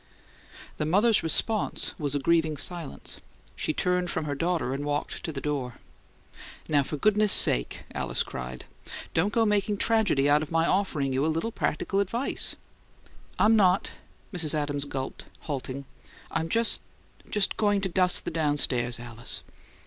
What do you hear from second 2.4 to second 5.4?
silence; she turned from her daughter and walked to the